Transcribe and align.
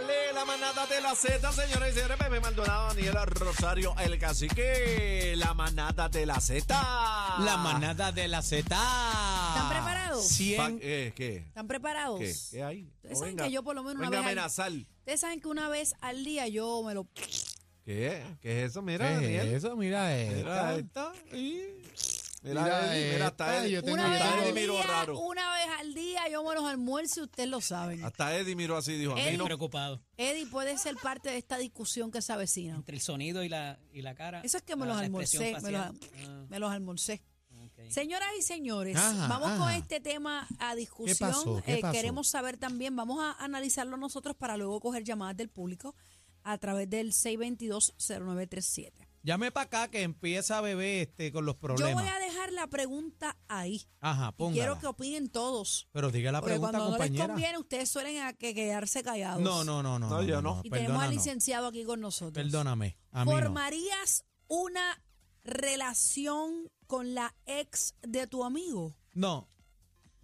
Dale 0.00 0.32
la 0.32 0.44
manada 0.44 0.86
de 0.86 1.00
la 1.00 1.12
Z, 1.16 1.50
señores 1.52 1.90
y 1.90 1.94
señores. 1.98 2.18
Bebé 2.18 2.38
Maldonado, 2.40 2.88
Daniel 2.94 3.16
Rosario, 3.26 3.96
el 3.98 4.16
cacique. 4.16 5.34
La 5.36 5.54
manada 5.54 6.08
de 6.08 6.24
la 6.24 6.40
Z. 6.40 6.72
La 7.40 7.56
manada 7.56 8.12
de 8.12 8.28
la 8.28 8.40
Z. 8.40 8.60
¿Están 8.62 9.68
preparados? 9.68 10.22
Pa- 10.24 10.34
100. 10.34 10.78
eh, 10.82 11.12
¿Qué? 11.16 11.36
¿Están 11.38 11.66
preparados? 11.66 12.20
¿Qué? 12.20 12.32
¿Qué 12.52 12.62
hay? 12.62 12.82
Ustedes 12.84 13.12
No 13.14 13.18
saben 13.18 13.36
venga- 13.36 13.44
que 13.46 13.50
yo 13.50 13.62
por 13.64 13.74
lo 13.74 13.82
menos 13.82 13.98
una 13.98 14.08
venga 14.10 14.18
vez 14.20 14.26
a 14.26 14.30
al- 14.30 14.38
amenazar. 14.38 14.72
Ustedes 15.00 15.20
saben 15.20 15.40
que 15.40 15.48
una 15.48 15.68
vez 15.68 15.94
al 16.00 16.24
día 16.24 16.46
yo 16.46 16.80
me 16.84 16.94
lo... 16.94 17.08
¿Qué? 17.84 18.22
¿Qué 18.40 18.62
es 18.64 18.70
eso? 18.70 18.82
Mira, 18.82 19.08
¿Qué 19.08 19.14
Daniel. 19.14 19.48
es 19.48 19.54
eso? 19.64 19.76
Mira 19.76 20.06
Mira 20.10 20.76
esta. 20.76 20.76
esta. 20.76 21.36
y- 21.36 21.64
Mira, 22.42 22.62
Mira 22.62 22.94
Eddie, 22.96 23.12
mira, 23.14 23.26
esta, 23.26 23.66
yo 23.66 23.82
tengo 23.82 23.94
Una 23.94 24.10
vez, 24.10 24.22
al 24.22 24.54
día, 24.54 24.82
raro. 24.84 25.18
una 25.18 25.47
vez 26.28 26.36
al 26.36 26.42
día 26.42 26.42
yo 26.42 26.44
me 26.48 26.54
los 26.54 26.64
almuerzo 26.64 27.20
y 27.20 27.22
ustedes 27.24 27.48
lo 27.48 27.60
saben. 27.60 28.04
Hasta 28.04 28.36
Eddie 28.36 28.54
miró 28.56 28.76
así 28.76 28.92
y 28.92 28.98
dijo, 28.98 29.12
a 29.12 29.16
mí 29.16 29.20
Eddie. 29.22 29.38
no. 29.38 29.44
preocupado 29.44 30.00
Eddie 30.16 30.46
puede 30.46 30.76
ser 30.78 30.96
parte 30.96 31.30
de 31.30 31.38
esta 31.38 31.58
discusión 31.58 32.10
que 32.10 32.22
se 32.22 32.32
avecina. 32.32 32.74
entre 32.76 32.94
el 32.96 33.00
sonido 33.02 33.42
y 33.44 33.48
la, 33.48 33.78
y 33.92 34.02
la 34.02 34.14
cara. 34.14 34.40
Eso 34.42 34.56
es 34.58 34.62
que 34.62 34.76
me 34.76 34.86
los 34.86 34.96
almorcé, 34.96 35.38
me 35.38 35.52
los, 35.52 35.62
facial. 35.62 36.46
me 36.48 36.58
los 36.58 36.70
almorcé. 36.70 37.22
Ah. 37.52 37.64
Señoras 37.88 38.28
y 38.38 38.42
señores, 38.42 38.96
Ajá, 38.96 39.26
vamos 39.28 39.52
con 39.58 39.70
este 39.70 40.00
tema 40.00 40.46
a 40.58 40.74
discusión. 40.74 41.16
pasó? 41.30 41.62
¿Qué 41.64 41.74
Eh, 41.74 41.80
pasó? 41.80 41.92
queremos 41.92 42.28
saber 42.28 42.56
también, 42.56 42.94
vamos 42.96 43.18
a 43.20 43.32
analizarlo 43.42 43.96
nosotros 43.96 44.36
para 44.36 44.56
luego 44.56 44.80
coger 44.80 45.04
llamadas 45.04 45.36
del 45.36 45.48
público 45.48 45.94
a 46.44 46.56
través 46.58 46.88
del 46.90 47.12
622-0937. 47.12 49.07
Llame 49.22 49.50
para 49.52 49.64
acá 49.66 49.88
que 49.90 50.02
empieza 50.02 50.58
a 50.58 50.60
beber 50.60 51.08
este 51.08 51.32
con 51.32 51.44
los 51.44 51.56
Yo 51.56 51.60
problemas. 51.60 51.94
voy 52.02 52.08
a 52.08 52.18
dejar 52.18 52.52
la 52.52 52.66
pregunta 52.68 53.36
ahí. 53.48 53.86
Ajá, 54.00 54.28
Y 54.28 54.38
póngala. 54.38 54.54
quiero 54.56 54.78
que 54.78 54.86
opinen 54.86 55.28
todos. 55.28 55.88
Pero 55.92 56.10
diga 56.10 56.32
la 56.32 56.40
Porque 56.40 56.52
pregunta, 56.54 56.78
cuando 56.78 56.90
no 56.90 56.96
les 56.96 57.06
compañera. 57.08 57.26
conviene, 57.34 57.58
ustedes 57.58 57.90
suelen 57.90 58.22
a 58.22 58.32
que 58.32 58.54
quedarse 58.54 59.02
callados. 59.02 59.42
No, 59.42 59.64
no, 59.64 59.82
no, 59.82 59.98
no. 59.98 60.08
No, 60.08 60.22
yo 60.22 60.40
no. 60.40 60.60
Y 60.64 60.70
tenemos 60.70 61.02
al 61.02 61.10
licenciado 61.10 61.66
aquí 61.66 61.84
con 61.84 62.00
nosotros. 62.00 62.32
Perdóname. 62.32 62.96
A 63.10 63.24
mí 63.24 63.30
no. 63.30 63.36
¿Formarías 63.36 64.24
una 64.46 65.02
relación 65.44 66.70
con 66.86 67.14
la 67.14 67.34
ex 67.46 67.94
de 68.02 68.26
tu 68.26 68.44
amigo? 68.44 68.96
No. 69.14 69.48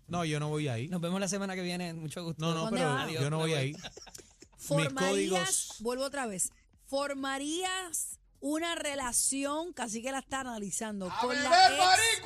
No, 0.06 0.24
yo 0.24 0.38
no 0.38 0.48
voy 0.50 0.68
ahí. 0.68 0.88
Nos 0.88 1.00
vemos 1.00 1.18
la 1.20 1.28
semana 1.28 1.54
que 1.54 1.62
viene. 1.62 1.92
Mucho 1.94 2.22
gusto. 2.24 2.44
No, 2.44 2.54
no, 2.54 2.60
¿Dónde 2.64 2.78
pero 2.80 2.90
va? 2.94 3.10
yo 3.10 3.30
no 3.30 3.38
voy 3.38 3.54
ahí. 3.54 3.74
¿Formarías, 4.56 5.68
códigos- 5.68 5.80
vuelvo 5.80 6.04
otra 6.04 6.26
vez, 6.26 6.50
¿formarías 6.86 8.18
una 8.46 8.74
relación, 8.74 9.72
casi 9.72 10.02
que 10.02 10.12
la 10.12 10.18
está 10.18 10.40
analizando, 10.40 11.10
con 11.22 11.34
la 11.34 11.68
ex, 11.68 12.20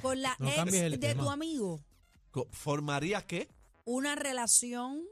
con 0.00 0.22
la 0.22 0.34
No 0.38 0.46
ex 0.48 0.56
cambies 0.56 0.82
el 0.82 0.92
de 0.92 0.98
tema. 1.08 1.22
tu 1.24 1.30
amigo? 1.30 1.84
Co- 2.30 2.48
¿Formarías 2.50 3.24
qué? 3.24 3.50
¿Una 3.84 4.14
relación 4.14 5.02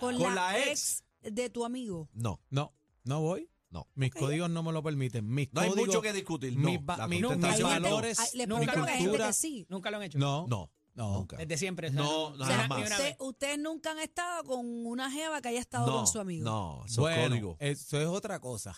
con, 0.00 0.16
Con 0.18 0.34
la, 0.34 0.34
la 0.52 0.58
ex 0.64 1.04
de 1.22 1.48
tu 1.50 1.64
amigo? 1.64 2.08
No, 2.12 2.40
No, 2.50 2.74
no 3.04 3.20
voy. 3.20 3.48
no. 3.70 3.86
Mis 3.94 4.12
códigos 4.12 4.50
no 4.50 4.62
me 4.64 4.72
lo 4.72 4.82
permiten. 4.82 5.26
Mis 5.32 5.52
No 5.52 5.60
hay 5.60 5.68
códigos, 5.70 5.86
mucho 5.88 6.02
que 6.02 6.12
discutir. 6.12 6.56
No, 6.58 6.68
mis, 6.70 6.80
la 6.84 7.06
mis- 7.06 7.22
contestación 7.22 7.68
no. 7.68 7.74
valores, 7.88 8.18
Ay, 8.18 8.28
le 8.34 8.46
Nunca 8.48 8.72
pregunto 8.72 8.80
lo 8.80 8.86
que 8.86 8.90
he 8.90 8.94
hay 8.94 8.98
gente 8.98 9.10
cultura. 9.10 9.26
que 9.28 9.32
sí. 9.32 9.66
Nunca 9.68 9.90
lo 9.92 9.96
han 9.98 10.02
hecho. 10.02 10.18
No, 10.18 10.46
No, 10.48 10.70
no. 10.94 11.12
nunca. 11.14 11.36
Desde 11.36 11.56
siempre. 11.58 11.90
No, 11.90 12.30
no, 12.30 12.36
no, 12.36 12.44
jamás. 12.44 12.78
ni 12.80 12.86
una 12.86 12.96
Usted- 12.96 13.16
ustedes 13.18 13.58
nunca 13.58 13.90
han 13.92 13.98
estado 13.98 14.44
con 14.44 14.86
una 14.86 15.10
jeva 15.10 15.40
que 15.42 15.48
haya 15.48 15.60
estado 15.60 15.86
no, 15.86 15.92
con 15.98 16.06
su 16.06 16.18
amigo. 16.20 16.44
No, 16.44 16.82
eso 16.86 17.08
es 17.08 17.28
Bueno, 17.30 17.56
eso 17.60 18.00
es 18.00 18.06
otra 18.06 18.40
cosa. 18.40 18.74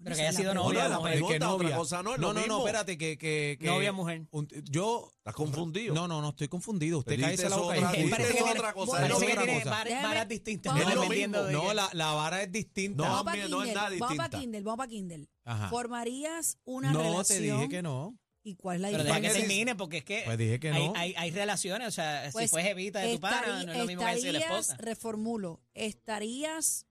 Pero 0.00 0.14
que 0.14 0.20
haya 0.22 0.30
es 0.30 0.36
sido 0.36 0.54
novia. 0.54 0.68
Hola, 0.84 0.88
la 0.90 0.98
mujer. 1.00 1.12
pregunta 1.14 1.38
que 1.38 1.44
es 1.44 1.50
otra 1.50 1.76
cosa, 1.76 2.02
no 2.04 2.14
es 2.14 2.20
no, 2.20 2.28
lo 2.28 2.32
no, 2.34 2.38
mismo. 2.40 2.54
no, 2.54 2.60
espérate, 2.60 2.96
que, 2.96 3.18
que, 3.18 3.58
que 3.60 3.66
Novia, 3.66 3.92
mujer. 3.92 4.28
un- 4.30 4.46
yo, 4.70 5.10
¿Estás 5.16 5.34
confundido? 5.34 5.92
no, 5.92 6.06
no, 6.06 6.22
no 6.22 6.28
estoy 6.28 6.46
confundido. 6.46 7.00
Usted 7.00 7.16
Pero 7.16 7.22
cállese 7.26 7.48
la 7.48 7.56
boca. 7.56 7.76
otra- 7.78 7.90
y- 7.96 8.02
dices 8.04 8.10
Parece 8.12 8.34
que 8.34 8.42
otra 8.42 8.52
tiene- 8.54 8.72
cosa, 8.74 8.82
es 8.84 8.90
Parece 8.92 9.08
lo 9.08 9.18
que 9.18 9.26
mismo. 9.26 9.42
tiene 9.42 9.58
cosa. 9.64 9.70
var- 9.70 9.86
Déjeme- 9.88 10.02
varas 10.04 10.28
distintas. 10.28 10.72
vamos 10.72 10.86
a- 10.86 10.94
dependiendo 11.00 11.44
de 11.46 11.52
No, 11.52 11.62
qué- 11.68 11.74
la, 11.74 11.90
la 11.94 12.12
vara 12.12 12.42
es 12.42 12.52
distinta. 12.52 12.96
No, 13.02 13.08
Vamos 13.10 13.24
para 13.24 13.36
no 13.36 13.42
es 13.42 13.48
Kindle, 13.50 13.74
nada 13.74 13.88
vamos 13.88 13.98
para 13.98 14.12
distinta. 14.28 14.38
Kindle, 14.38 14.62
vamos 14.62 14.76
para 14.78 14.88
Kindle. 14.88 15.28
Ajá. 15.44 15.68
¿Formarías 15.68 16.58
una 16.64 16.92
no, 16.92 17.02
relación? 17.02 17.24
te 17.26 17.40
dije 17.40 17.68
que 17.68 17.82
no. 17.82 18.16
¿Y 18.42 18.54
cuál 18.54 18.76
es 18.76 18.80
la 18.82 18.88
Pero 18.90 19.02
deja 19.04 19.16
que 19.16 19.20
diferencia? 19.22 19.48
termine, 19.48 19.74
porque 19.76 19.98
es 19.98 20.04
que, 20.04 20.22
Pues 20.24 20.38
dije 20.38 20.58
que 20.60 20.70
hay, 20.70 20.86
no. 20.86 20.92
hay, 20.96 21.14
hay 21.16 21.30
relaciones. 21.30 21.88
O 21.88 21.90
sea, 21.90 22.28
Pues, 22.32 22.44
si 22.44 22.48
fue 22.50 22.62
jevita 22.62 23.00
de 23.00 23.14
tu 23.14 23.20
pana, 23.20 23.36
estarí- 23.42 23.66
no 23.66 23.72
es 23.72 23.78
lo 23.78 23.86
mismo 23.86 24.04
que 24.04 24.14
decir 24.14 24.32
la 24.32 24.38
estarías- 24.38 24.60
esposa. 24.68 24.76
Reformulo, 24.82 25.60
¿estarías 25.74 26.86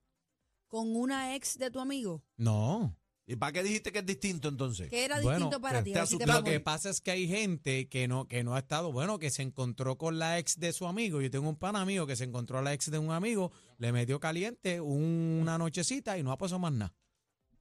con 0.68 0.96
una 0.96 1.36
ex 1.36 1.57
de 1.57 1.72
tu 1.72 1.80
amigo? 1.80 2.24
No. 2.36 2.96
¿Y 3.30 3.36
para 3.36 3.52
qué 3.52 3.63
dijiste 3.63 3.91
que 3.91 4.00
es 4.00 4.06
distinto 4.06 4.47
entonces? 4.47 4.88
¿Qué 4.90 5.03
era 5.03 5.16
Bueno, 5.19 5.31
distinto 5.47 5.59
para 5.62 5.80
te- 5.80 5.91
ti? 5.91 5.94
te 5.94 6.18
te. 6.18 6.25
Lo 6.28 6.44
que 6.44 6.59
pasa 6.62 6.90
es 6.90 7.02
que 7.02 7.12
hay 7.12 7.28
gente 7.28 7.90
que 7.90 8.07
no, 8.07 8.25
que 8.25 8.41
no 8.44 8.56
ha 8.56 8.59
estado, 8.59 8.91
bueno, 8.94 9.19
que 9.19 9.31
se 9.31 9.41
encontró 9.41 9.97
con 9.97 10.18
la 10.18 10.38
ex 10.40 10.59
de 10.59 10.72
su 10.72 10.88
amigo. 10.88 11.22
Yo 11.22 11.30
tengo 11.30 11.50
un 11.50 11.57
pan 11.57 11.75
amigo 11.75 12.07
que 12.07 12.16
se 12.16 12.24
encontró 12.24 12.59
a 12.59 12.62
la 12.62 12.72
ex 12.74 12.90
de 12.90 13.00
un 13.00 13.12
amigo, 13.12 13.52
le 13.80 13.91
metió 13.91 14.19
caliente 14.22 14.80
una 14.80 15.57
nochecita 15.57 16.18
y 16.18 16.24
no 16.24 16.31
ha 16.31 16.38
pasado 16.38 16.59
más 16.59 16.72
nada. 16.72 16.94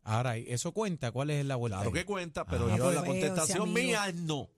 Ahora, 0.06 0.36
eso 0.36 0.72
cuenta, 0.72 1.10
¿cuál 1.10 1.30
es 1.30 1.44
la 1.44 1.56
vuelta? 1.56 1.78
Claro 1.78 1.90
ahí? 1.90 1.94
que 1.94 2.04
cuenta, 2.06 2.44
pero 2.44 2.66
Ah, 2.70 2.76
yo 2.76 2.84
pues, 2.84 2.94
la 2.94 3.04
contestación 3.04 3.62
amigo. 3.62 3.74
mía 3.78 4.08
es 4.08 4.14
no. 4.14 4.48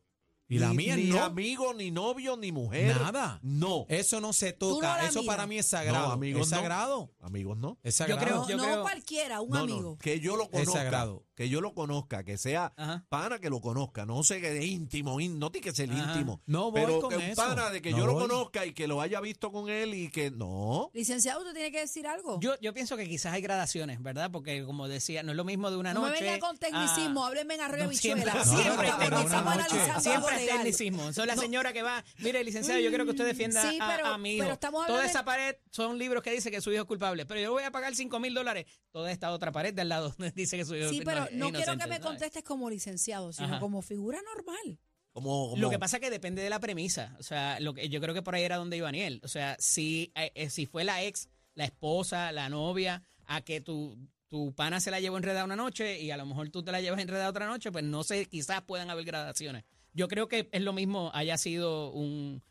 Y 0.51 0.59
la 0.59 0.71
Ni- 0.71 0.77
mía 0.77 0.97
ni 0.97 1.05
no. 1.05 1.23
amigo, 1.25 1.75
ni 1.75 1.91
novio, 1.91 2.37
ni 2.37 2.53
mujer. 2.53 2.97
Nada. 2.97 3.39
No. 3.43 3.85
Eso 3.89 4.19
no 4.21 4.33
se 4.33 4.53
no 4.53 4.59
toca. 4.59 4.97
la 4.97 5.07
eso 5.07 5.21
miras. 5.21 5.37
para 5.37 5.47
mí 5.47 5.59
es 5.59 5.67
sagrado. 5.67 6.07
No, 6.09 6.13
amigos, 6.13 6.43
es 6.47 6.51
no. 6.53 6.57
sagrado. 6.57 7.13
Amigos 7.21 7.59
no. 7.59 7.79
Es 7.83 7.99
Yo 7.99 8.05
sagrado. 8.07 8.21
creo- 8.25 8.37
No, 8.43 8.49
yo 8.49 8.57
no 8.57 8.63
creo- 8.65 8.83
cualquiera, 8.83 9.41
un 9.43 9.51
No, 9.51 9.57
no, 9.57 9.63
amigo. 9.75 9.99
que 9.99 10.21
yo 10.21 10.37
lo 10.37 10.51
conozca. 10.51 10.73
sagrado. 10.73 11.25
Que 11.39 11.49
yo 11.49 11.61
lo 11.61 11.73
conozca, 11.73 12.25
que 12.25 12.37
sea 12.37 12.73
Ajá. 12.77 13.05
pana 13.09 13.39
que 13.39 13.49
lo 13.49 13.61
conozca. 13.61 14.05
No 14.05 14.25
sé 14.25 14.41
que 14.41 14.51
de 14.51 14.67
íntimo, 14.67 15.21
ín- 15.21 15.39
no 15.39 15.53
tiene 15.53 15.69
que 15.69 15.73
ser 15.73 15.89
Ajá. 15.89 16.15
íntimo. 16.15 16.41
No 16.47 16.73
voy 16.73 16.81
pero 16.81 17.01
con 17.01 17.11
que 17.11 17.17
un 17.17 17.23
eso. 17.23 17.37
pana 17.41 17.71
de 17.71 17.81
que 17.81 17.93
No 17.93 17.99
yo 17.99 18.07
lo 18.07 18.15
voy. 18.15 18.23
conozca 18.27 18.67
y 18.67 18.73
que 18.73 18.89
lo 18.89 19.01
haya 19.01 19.21
visto 19.21 19.53
con 19.53 19.69
él 19.71 19.95
y 19.95 20.11
que 20.11 20.33
no. 20.33 20.91
Licenciado, 20.95 21.39
¿usted 21.39 21.55
tiene 21.55 21.71
que 21.71 21.79
decir 21.79 22.09
algo? 22.09 22.41
Yo, 22.41 22.59
yo 22.61 22.75
pienso 22.75 22.97
que 22.97 23.09
quizás 23.09 23.35
hay 23.35 23.41
gradaciones, 23.41 24.03
¿verdad? 24.03 24.33
Porque 24.33 24.65
como 24.65 24.89
decía, 24.89 25.23
no 25.23 25.31
es 25.31 25.37
lo 25.37 25.45
mismo 25.45 25.71
de 25.71 25.77
una 25.77 25.95
no 25.95 26.03
me 26.03 26.09
noche. 26.09 26.25
venga 26.25 26.41
con 26.41 26.59
tecnicismo, 26.59 27.23
a- 27.25 27.29
hábleme 27.29 27.55
en 27.55 27.61
arroyo 27.61 27.85
No, 27.85 27.91
bichuela. 27.91 28.17
siempre, 28.33 28.41
No, 28.41 28.45
siempre, 28.45 28.67
no, 28.67 28.83
es 28.83 28.91
no, 28.91 28.97
porque 28.97 29.11
no, 29.11 29.17
tecnicismo. 29.17 29.27
estamos 29.39 29.55
una 29.55 29.63
noche. 29.63 29.75
analizando 29.77 30.01
Siempre 30.03 30.17
algo 30.27 30.29
es 30.31 30.41
legal. 30.45 30.57
tecnicismo. 30.59 31.13
Soy 31.13 31.27
la 31.29 31.35
No. 31.37 31.43
señora 31.43 31.73
que 31.73 31.83
va, 31.85 32.05
mire, 32.19 32.43
licenciado, 32.43 32.81
yo 32.81 32.89
quiero 32.89 33.05
que 33.05 33.11
usted 33.13 33.25
defienda 33.27 33.63
Sí, 33.71 33.79
a- 33.81 33.87
pero- 33.97 34.07
a, 34.09 34.19
mi 34.19 34.33
hijo. 34.35 34.43
pero 34.43 34.55
estamos 34.55 34.87
Toda 34.87 34.99
hablando 34.99 35.09
esa 35.11 35.25
pared 35.25 35.55
son 35.71 35.99
libros 35.99 36.25
que 36.25 36.33
dice 36.33 36.51
que 36.51 36.61
su 36.61 36.73
hijo 36.73 36.83
es 36.83 36.89
culpable, 36.89 37.27
pero 37.27 37.39
yo 37.41 37.53
voy 37.53 37.63
a 37.63 37.71
pagar 37.71 37.95
5 37.95 38.19
mil 38.19 38.35
dólares. 38.35 38.67
Toda 38.91 39.13
esta 39.13 39.31
otra 39.31 39.53
pared 39.53 39.73
de 39.73 39.83
al 39.83 39.89
lado 39.91 40.13
dice 40.35 40.57
que 40.57 40.65
su 40.65 40.75
hijo 40.75 40.89
Sí, 40.89 40.99
es 40.99 41.05
pero 41.05 41.25
es 41.27 41.28
no 41.33 41.53
quiero 41.53 41.77
que 41.77 41.87
me 41.87 42.01
contestes 42.01 42.43
como 42.45 42.71
licenciado, 42.71 43.33
sino 43.33 43.49
Ajá. 43.49 43.61
como 43.61 43.83
figura 43.83 44.19
normal. 44.35 44.79
Como, 45.13 45.51
como- 45.51 45.63
Lo 45.63 45.71
que 45.71 45.79
pasa 45.79 45.97
es 45.97 46.01
que 46.03 46.11
depende 46.11 46.43
de 46.43 46.51
la 46.51 46.61
premisa. 46.61 47.17
O 47.19 47.23
sea, 47.23 47.59
lo 47.61 47.75
que 47.75 47.89
yo 47.89 48.01
creo 48.01 48.15
que 48.15 48.23
por 48.23 48.35
ahí 48.35 48.45
era 48.45 48.57
donde 48.57 48.77
iba 48.77 48.87
Daniel. 48.87 49.21
O 49.25 49.29
sea, 49.29 49.57
si, 49.59 50.13
eh, 50.15 50.31
eh, 50.35 50.51
si 50.51 50.67
fue 50.67 50.85
la 50.85 51.03
ex, 51.03 51.29
la 51.55 51.65
esposa, 51.65 52.31
la 52.33 52.49
novia, 52.49 53.03
a 53.27 53.41
que 53.41 53.61
tu, 53.61 53.97
tu 54.29 54.55
pana 54.55 54.81
se 54.81 54.91
la 54.91 55.01
llevó 55.01 55.17
enredada 55.17 55.45
una 55.45 55.57
noche 55.57 56.01
y 56.01 56.11
a 56.11 56.17
lo 56.17 56.27
mejor 56.27 56.51
tú 56.51 56.63
te 56.63 56.71
la 56.73 56.81
llevas 56.81 57.01
enredada 57.01 57.29
otra 57.31 57.47
noche, 57.47 57.73
pues 57.73 57.85
no 57.85 58.05
sé, 58.05 58.27
quizás 58.27 58.63
puedan 58.63 58.91
haber 58.91 59.05
gradaciones. 59.05 59.65
Yo 59.93 60.07
creo 60.07 60.29
que 60.29 60.49
es 60.53 60.63
lo 60.63 60.73
mismo 60.73 61.11
haya 61.15 61.37
sido 61.37 61.91
un, 61.91 62.43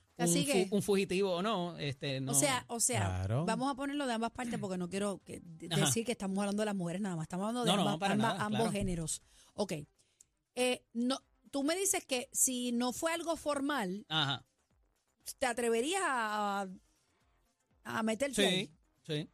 un, 0.71 0.81
fugitivo 0.81 1.31
o 1.35 1.41
no. 1.41 1.77
Este, 1.77 2.19
no. 2.19 2.31
O 2.31 2.35
sea, 2.35 2.65
o 2.67 2.79
sea, 2.79 2.99
Claro. 3.01 3.45
vamos 3.45 3.71
a 3.71 3.75
ponerlo 3.75 4.07
de 4.07 4.13
ambas 4.13 4.31
partes 4.31 4.59
porque 4.59 4.77
no 4.77 4.89
quiero 4.89 5.21
que- 5.23 5.41
de- 5.43 5.67
decir 5.67 6.05
que 6.05 6.11
estamos 6.13 6.37
hablando 6.39 6.61
de 6.61 6.65
las 6.65 6.75
mujeres 6.75 7.01
nada 7.01 7.15
más, 7.15 7.23
estamos 7.25 7.43
hablando 7.47 7.63
de 7.65 7.71
No, 7.71 7.75
no, 7.77 7.81
ambas- 7.83 7.99
para 7.99 8.13
ambas- 8.15 8.33
nada, 8.33 8.45
ambos 8.45 8.59
claro. 8.61 8.71
géneros. 8.71 9.21
Ok. 9.53 9.73
Eh, 10.55 10.83
no, 10.93 11.19
tú 11.51 11.63
me 11.63 11.75
dices 11.75 12.03
que 12.05 12.29
si 12.33 12.71
no 12.71 12.93
fue 12.93 13.13
algo 13.13 13.35
formal, 13.37 14.05
Ajá. 14.09 14.43
¿te 15.37 15.45
atreverías 15.45 16.01
a, 16.03 16.67
a 17.83 18.03
meterte 18.03 18.35
Sí, 18.35 18.41
ahí? 18.47 18.71
sí. 19.05 19.29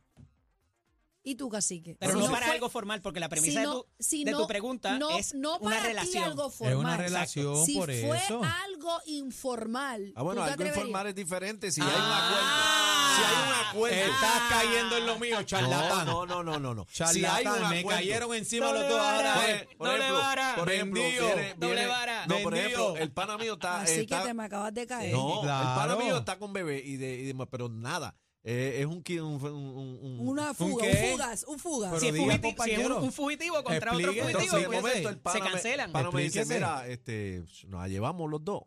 ¿Y 1.26 1.36
tú, 1.36 1.48
cacique? 1.48 1.96
Pero 2.00 2.14
Si 2.14 2.20
no, 2.20 2.30
para 2.30 2.48
fue- 2.48 2.56
algo 2.56 2.70
formal, 2.70 3.02
porque 3.02 3.22
la 3.22 3.28
si 3.28 3.30
premisa 3.30 3.60
de, 3.62 3.66
no- 3.66 3.74
tu, 3.84 3.88
si 3.98 4.24
de 4.26 4.32
no- 4.32 4.40
tu 4.42 4.48
pregunta 4.48 4.98
no- 5.00 5.18
es 5.18 5.34
no 5.34 5.58
una 5.60 5.70
para 5.78 5.82
ti 5.82 5.88
relación. 5.88 6.24
algo 6.26 6.48
Es 6.50 6.56
formal. 6.56 6.78
una 6.78 6.98
relación 6.98 7.66
si 7.66 7.76
por 7.78 7.86
fue 7.86 8.18
eso. 8.18 8.42
algo 8.66 9.00
informal. 9.06 10.12
Ah, 10.16 10.22
bueno, 10.24 10.42
¿tú 10.42 10.48
te 10.48 10.52
algo 10.54 10.66
informal 10.66 11.08
es 11.08 11.16
diferente. 11.16 11.72
Si 11.72 11.80
hay 11.82 11.88
un 11.88 11.94
Ah. 11.96 12.28
acuerdo. 12.28 12.84
Si 13.16 13.24
hay 13.24 13.48
un 13.48 13.68
acuerdo. 13.68 14.14
Estás 14.14 14.42
cayendo 14.50 14.98
en 14.98 15.06
lo 15.06 15.20
mío, 15.20 15.44
charlatán. 15.44 16.06
No, 16.06 16.26
no, 16.26 16.44
no, 16.44 16.60
no, 16.60 16.74
no. 16.76 16.86
Si 16.92 17.04
hay 17.26 17.46
un 17.46 17.70
me 17.70 17.80
acuerdo. 17.80 17.90
cayeron 18.00 18.34
encima 18.36 18.66
Doble 18.68 18.80
los 18.82 18.90
dos 18.90 19.00
ahora. 19.00 19.34
Por, 19.78 19.88
Doble 19.88 20.00
ejemplo, 20.04 20.20
vara. 20.22 20.56
por 20.58 20.72
ejemplo, 20.72 21.02
Vendido. 21.02 21.26
viene- 21.28 21.54
Doble 21.58 21.86
vara. 21.88 22.26
No, 22.28 22.40
por 22.40 22.56
ejemplo, 22.58 22.98
el 22.98 23.12
pana 23.12 23.38
mío 23.38 23.54
está. 23.54 23.82
Así 23.82 24.02
está- 24.02 24.22
que 24.24 24.28
te 24.28 24.34
me 24.34 24.44
acabas 24.44 24.74
de 24.74 24.88
caer. 24.88 25.14
no, 25.14 25.42
el 25.42 25.48
pana 25.48 25.74
Claro. 25.86 26.00
mío 26.00 26.18
está 26.18 26.38
con 26.38 26.52
bebé 26.54 26.82
y 26.84 26.98
de, 26.98 27.16
y 27.16 27.24
de- 27.32 27.48
pero 27.48 27.70
nada. 27.70 28.16
Eh, 28.46 28.80
es 28.82 28.86
un, 28.86 29.02
un, 29.08 29.22
un, 29.22 29.46
un- 29.46 30.00
un- 30.20 30.28
Una 30.28 30.54
fuga, 30.54 30.86
un, 30.86 31.12
fugas, 31.12 31.46
un 31.48 31.60
fugas. 31.60 31.90
Pero 31.92 32.00
si 32.02 32.08
es, 32.10 32.14
diga, 32.14 32.26
fugiti- 32.42 32.64
si 32.66 32.72
es 32.72 32.86
un, 32.86 32.92
un 32.92 33.12
fugitivo 33.14 33.64
contra 33.64 33.92
Explique, 33.92 34.10
otro 34.22 34.28
Entonces, 34.28 34.50
fugitivo, 34.50 34.58
de 34.58 34.66
pues, 34.68 34.82
momento, 34.82 35.10
el 35.10 35.18
pana 35.20 35.38
se 35.40 35.44
me- 35.46 35.52
cancelan. 35.52 35.86
el 35.88 35.94
pana 35.94 36.12
me 36.12 36.22
dice, 36.24 36.46
mira, 36.46 36.88
este, 36.88 37.44
nos 37.68 37.82
la 37.82 37.88
llevamos 37.88 38.30
los 38.30 38.44
dos 38.44 38.64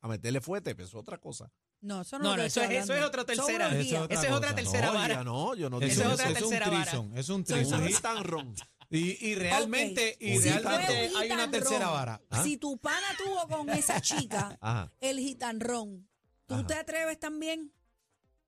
a 0.00 0.08
meterle 0.08 0.40
fuerte, 0.40 0.74
pero 0.74 0.88
es 0.88 0.94
otra 0.96 1.18
cosa. 1.18 1.52
No, 1.80 2.00
eso 2.02 2.18
no, 2.18 2.24
No, 2.24 2.30
es 2.32 2.36
no, 2.38 2.42
eso 2.44 2.60
es- 2.62 2.70
eso 2.70 2.76
es 2.78 2.90
hablando. 2.90 3.06
otra 3.06 3.24
tercera. 3.24 3.68
Eso 3.68 3.76
es 3.96 4.02
otra 4.02 4.14
Esa 4.16 4.26
es 4.26 4.32
otra 4.32 4.54
tercera 4.54 4.86
no, 4.88 4.94
vara. 4.94 5.14
ya 5.14 5.24
no, 5.24 5.54
yo 5.54 5.70
no 5.70 5.80
Eso 5.80 6.02
es 6.02 6.08
otra 6.12 6.24
es 6.24 6.30
un 6.30 6.34
tercera 6.34 6.68
vara. 6.68 6.82
trison, 6.84 7.16
es 7.16 7.28
un 7.28 7.44
trison. 7.44 7.86
es 7.86 8.02
tan 8.02 8.24
ron. 8.24 8.54
Y, 8.92 9.28
y 9.28 9.34
realmente, 9.36 10.16
y. 10.18 10.38
Si 10.38 10.48
realmente 10.50 11.10
un 11.14 11.20
hay 11.22 11.30
una 11.30 11.48
tercera 11.48 11.88
vara. 11.90 12.20
¿Ah? 12.30 12.42
Si 12.42 12.56
tu 12.56 12.76
pana 12.78 13.06
tuvo 13.16 13.46
con 13.46 13.70
esa 13.70 14.00
chica 14.00 14.58
Ajá. 14.60 14.92
el 14.98 15.20
gitanrón, 15.20 16.08
¿tú 16.46 16.54
Ajá. 16.54 16.66
te 16.66 16.74
atreves 16.74 17.20
también? 17.20 17.72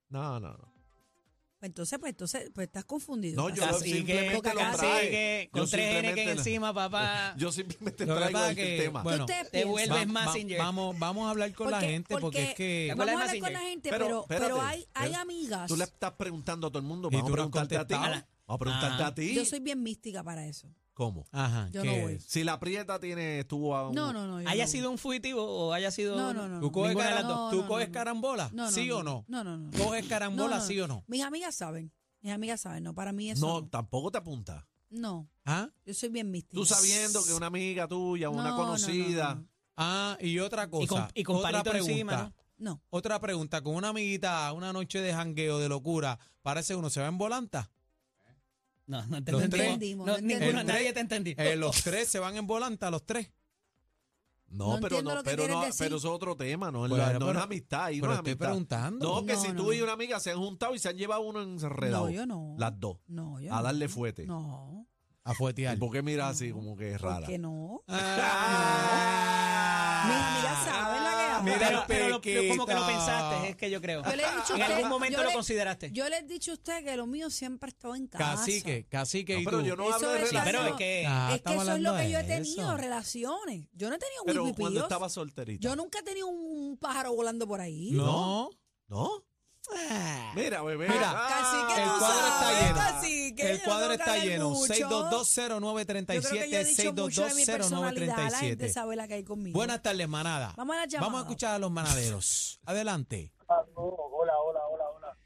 No, 0.09 0.41
no, 0.41 0.49
no. 0.59 0.72
Entonces, 1.63 1.99
pues 2.01 2.11
entonces, 2.11 2.51
pues 2.55 2.67
estás 2.67 2.85
confundido. 2.85 3.41
No, 3.49 3.55
yo 3.55 3.65
Así- 3.65 3.85
que, 3.85 3.97
simplemente 3.97 4.53
lo 4.55 4.61
así 4.61 4.79
trae. 4.79 5.11
que 5.11 5.51
Yo 5.55 5.61
con 5.63 5.71
tres 5.71 5.95
N 6.05 6.15
que 6.15 6.31
encima, 6.33 6.75
papá. 6.75 7.35
Yo 7.39 7.53
simplemente 7.53 8.05
Lo 8.05 8.17
traigo 8.17 8.45
este 8.47 8.55
que, 8.77 8.83
tema. 8.83 9.03
bueno, 9.03 9.27
¿Qué 9.27 9.33
ustedes 9.33 9.51
te 9.53 9.65
vuelves 9.65 9.91
va- 10.09 10.25
va- 10.27 10.59
vamos, 10.59 10.99
vamos 10.99 11.27
a 11.27 11.31
hablar 11.31 11.53
con 11.55 11.71
la 11.71 11.81
gente 11.81 12.17
porque, 12.19 12.43
es 12.43 12.55
que... 12.55 12.87
¿Te 12.91 12.95
Vamos 12.95 13.09
a 13.09 13.21
hablar 13.23 13.39
con 13.39 13.53
la 13.53 13.61
gente, 13.61 13.91
Pero, 13.91 14.25
pero, 14.29 14.61
hay, 14.61 14.87
hay 14.95 15.15
amigas. 15.15 15.69
Tú 15.69 15.77
le 15.77 15.85
estás 15.85 16.13
preguntando 16.13 16.67
a 16.67 16.71
todo 16.71 16.79
el 16.81 16.85
mundo. 16.85 17.09
Vamos 17.11 17.31
a 17.31 17.33
preguntarte 17.33 17.77
a 17.77 17.87
ti. 17.87 17.95
contestado. 17.95 18.27
Vamos 18.47 18.57
a 18.57 18.59
preguntarte 18.59 19.03
Ah. 19.05 19.07
a 19.07 19.15
ti. 19.15 19.35
Yo 19.35 19.45
soy 19.45 19.61
bien 19.61 19.83
mística 19.83 20.23
para 20.25 20.47
eso. 20.47 20.69
¿Cómo? 21.05 21.27
Ajá, 21.33 21.69
Yo 21.73 21.83
¿qué 21.83 21.97
no 21.97 22.03
voy. 22.05 22.21
Si 22.21 22.45
la 22.45 22.59
prieta 22.61 22.99
tiene, 23.01 23.41
estuvo 23.41 23.75
a 23.77 23.89
un... 23.89 23.95
No, 23.95 24.13
no, 24.13 24.27
no. 24.27 24.41
yo 24.41 24.49
haya 24.49 24.65
no. 24.65 24.71
sido 24.71 24.91
un 24.91 24.99
fugitivo 24.99 25.43
o 25.45 25.73
haya 25.73 25.91
sido. 25.91 26.17
No, 26.17 26.33
no, 26.33 26.49
no. 26.49 26.61
¿Tú 26.61 26.71
coges, 26.71 26.91
Ninguna 26.91 27.09
de 27.09 27.15
las 27.15 27.25
caram- 27.25 27.29
dos. 27.29 27.39
No, 27.39 27.51
¿tú 27.51 27.63
no, 27.63 27.69
coges 27.69 27.89
no. 27.89 27.93
carambola? 27.95 28.51
No, 28.53 28.65
no, 28.65 28.71
¿Sí 28.71 28.87
no, 28.89 28.97
o 28.99 29.03
no? 29.03 29.25
No, 29.29 29.45
no, 29.45 29.57
no. 29.59 29.71
¿Coges 29.79 30.07
carambola, 30.07 30.57
No, 30.57 30.61
no, 30.63 30.67
sí 30.67 30.81
o 30.81 30.87
no? 30.89 31.05
Mis 31.09 31.23
amigas 31.23 31.55
saben. 31.55 31.93
Mis 32.21 32.33
amigas 32.33 32.61
saben. 32.61 32.85
No, 32.85 32.95
para 32.95 33.13
mí 33.13 33.31
eso. 33.31 33.47
No, 33.47 33.61
No, 33.63 33.69
tampoco 33.69 34.11
te 34.11 34.19
apunta. 34.19 34.67
no. 34.91 35.29
¿Ah? 35.45 35.69
Yo 35.85 35.93
soy 35.95 36.09
bien 36.11 36.31
mística. 36.31 36.55
Tú 36.55 36.65
sabiendo 36.65 37.25
que 37.25 37.33
una 37.35 37.47
amiga 37.47 37.89
tuya, 37.89 38.31
una 38.31 38.45
No, 38.45 38.51
no, 38.51 38.57
conocida... 38.57 39.35
no, 39.35 39.41
no. 39.41 39.49
Ah, 39.77 40.17
y 40.21 40.39
otra 40.39 40.69
cosa. 40.71 40.85
Y 40.85 40.87
con, 40.87 41.09
y 41.15 41.23
con 41.25 41.37
otra 41.37 41.51
palito 41.51 41.71
pregunta. 41.71 41.93
encima, 41.93 42.17
¿no? 42.23 42.35
No. 42.59 42.83
Otra 42.91 43.19
pregunta. 43.21 43.61
Con 43.63 43.75
una 43.75 43.89
amiguita, 43.89 44.53
una 44.53 44.73
noche 44.73 45.01
de 45.01 45.13
jangueo, 45.13 45.59
de 45.59 45.69
locura, 45.69 46.19
¿parece 46.43 46.77
uno 46.77 46.91
se 46.91 47.01
va 47.01 47.09
en 47.09 47.19
volanta? 47.19 47.71
No, 48.93 49.07
no 49.07 49.25
te 49.25 49.33
Los 49.33 49.43
entendimos. 49.43 49.73
entendimos, 49.75 50.07
No, 50.07 50.13
no 50.13 50.19
ninguno, 50.21 50.35
entendimos. 50.47 50.65
nadie 50.67 50.93
te 50.93 51.01
entendió. 51.01 51.35
Eh, 51.39 51.57
los 51.57 51.83
tres 51.83 52.09
se 52.09 52.19
van 52.19 52.37
en 52.37 52.47
volanta, 52.47 52.91
los 52.91 53.05
tres. 53.07 53.31
No, 54.49 54.75
No 54.75 54.81
pero 54.83 55.01
no, 55.03 55.17
que 55.17 55.23
pero 55.31 55.49
no, 55.49 55.61
decir. 55.63 55.77
pero 55.79 55.97
es 55.97 56.05
otro 56.05 56.37
tema, 56.37 56.71
no, 56.71 56.85
es 56.85 56.91
Bueno, 56.91 57.07
la- 57.07 57.13
no 57.15 57.27
pero- 57.29 57.39
es 57.39 57.45
amistad, 57.45 57.85
ahí 57.85 58.01
pero 58.01 58.09
no 58.09 58.13
es 58.13 58.19
estoy 58.19 58.33
amistad. 58.33 58.47
preguntando. 58.49 59.15
No, 59.21 59.25
que 59.27 59.33
No, 59.33 59.41
si 59.41 59.49
no. 59.49 59.55
tú 59.63 59.73
y 59.73 59.81
una 59.81 59.93
amiga 59.93 60.21
se 60.21 60.31
han 60.31 60.37
juntado 60.37 60.75
y 60.75 60.79
se 60.79 60.91
han 60.91 60.99
llevado 60.99 61.23
uno 61.23 61.41
enredado. 61.43 62.05
No, 62.05 62.11
yo 62.11 62.27
no. 62.27 62.55
Las 62.59 62.79
dos. 62.79 62.99
No, 63.07 63.41
yo 63.41 63.51
A 63.51 63.57
no. 63.57 63.63
darle 63.63 63.89
fuete. 63.89 64.27
No. 64.27 64.87
A 65.25 65.33
fuetear. 65.35 65.75
¿Y 65.77 65.81
por 65.81 65.91
qué 65.91 66.03
miras 66.03 66.33
así 66.33 66.53
como 66.53 66.77
que 66.77 66.93
es 66.93 67.01
¿Por 67.01 67.09
rara? 67.11 67.27
qué 67.27 67.39
no? 67.39 67.83
Ah. 67.89 69.23
Mis 70.07 70.17
amigas 70.17 70.65
saben 70.65 71.02
que. 71.02 71.02
Mira 71.43 71.59
pero, 71.59 71.85
pero 71.87 72.05
lo- 72.09 72.15
lo- 72.17 72.49
como 72.49 72.67
que 72.67 72.75
lo 72.75 72.87
pensaste, 72.87 73.49
es 73.51 73.57
que 73.57 73.71
yo 73.71 73.81
creo. 73.81 74.03
Yo 74.05 74.17
le 74.17 74.23
he 74.23 74.27
dicho 74.37 74.53
a 74.53 74.57
en 74.57 74.63
usted- 74.63 74.75
algún 74.77 74.89
momento 74.91 75.23
lo 75.23 75.29
le- 75.29 75.35
consideraste. 75.35 75.91
Yo 75.93 76.09
les 76.09 76.21
he 76.21 76.27
dicho 76.27 76.51
a 76.53 76.55
usted 76.55 76.85
que 76.85 76.97
lo 76.97 77.07
mío 77.07 77.31
siempre 77.31 77.69
ha 77.69 77.71
estado 77.71 77.95
en 77.95 78.07
casa. 78.07 78.25
Cacique, 78.37 78.87
cacique 78.89 79.35
No, 79.35 79.41
y 79.41 79.45
pero 79.45 79.59
tú. 79.61 79.65
yo 79.65 79.77
no 79.77 79.85
Eso 79.85 79.95
hablo 79.97 80.11
de 80.13 80.19
es 80.23 80.29
Sí, 80.29 80.37
relación. 80.37 80.57
pero 80.63 80.67
es 80.73 80.79
que. 80.79 81.05
Ah, 81.07 81.33
es 81.35 81.43
que 81.43 81.55
eso 81.55 81.73
es 81.75 81.81
lo 81.81 81.97
que 81.97 82.11
yo 82.11 82.19
he 82.19 82.25
tenido, 82.25 82.63
eso. 82.69 82.77
relaciones. 82.77 83.69
Yo 83.73 83.89
no 83.89 83.97
he 83.97 83.99
tenido 83.99 84.23
Pero 84.27 84.55
cuando 84.55 84.81
estaba 84.83 85.09
solterita. 85.09 85.61
Yo 85.63 85.77
nunca 85.77 85.99
he 86.01 86.03
tenido 86.03 86.27
un 86.29 86.77
pájaro 86.79 87.15
volando 87.15 87.47
por 87.47 87.61
ahí. 87.61 87.91
No. 87.93 88.51
¿No? 88.89 89.25
Mira, 90.35 90.63
bebé. 90.63 90.89
Mira, 90.89 91.13
Ah, 91.15 91.75
el 91.77 91.89
cuadro 91.99 92.27
está 92.27 92.41
sabes, 92.41 92.63
lleno. 92.63 92.77
cacique, 92.79 93.51
El 93.53 93.63
cuadro 93.63 93.93
está 93.93 94.17
lleno. 94.19 94.51
mucho. 94.51 94.73
6220937, 94.75 96.15
Yo 96.15 96.29
creo 96.29 96.43
que 96.43 96.51
yo 96.51 96.59
he 96.59 96.65
dicho 96.65 96.93
mucho 96.93 97.25
de 97.27 97.35
mi 97.35 97.45
personalidad. 97.47 98.17
La 98.31 98.39
gente 98.39 98.67
6220937. 98.67 98.73
sabe 98.73 98.97
la 98.97 99.09
que 99.09 99.15
hay 99.15 99.25
conmigo. 99.25 99.55
Buenas 99.57 99.83
tardes, 99.83 100.09
manada. 100.09 100.55
Vamos 100.57 100.77
a 100.77 101.01
Vamos 101.01 101.19
a 101.21 101.23
escuchar 101.23 101.55
a 101.55 101.59
los 101.59 101.71
manaderos. 101.71 102.61
Adelante. 102.67 103.33
Hola, 103.47 103.65
hola, 103.75 104.33
hola, 104.39 104.89
hola. 104.89 105.17